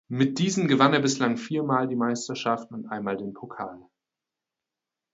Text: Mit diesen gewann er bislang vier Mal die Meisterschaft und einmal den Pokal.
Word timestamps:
Mit 0.09 0.39
diesen 0.39 0.67
gewann 0.67 0.93
er 0.95 0.99
bislang 0.99 1.37
vier 1.37 1.61
Mal 1.61 1.87
die 1.87 1.95
Meisterschaft 1.95 2.71
und 2.71 2.87
einmal 2.87 3.17
den 3.17 3.33
Pokal. 3.35 3.87